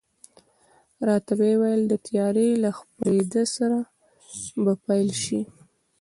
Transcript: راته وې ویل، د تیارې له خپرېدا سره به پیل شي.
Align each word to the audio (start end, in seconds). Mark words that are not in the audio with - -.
راته 1.07 1.31
وې 1.39 1.51
ویل، 1.59 1.81
د 1.87 1.93
تیارې 2.07 2.47
له 2.63 2.69
خپرېدا 2.77 3.43
سره 3.55 3.79
به 4.63 4.73
پیل 4.85 5.09
شي. 5.23 5.41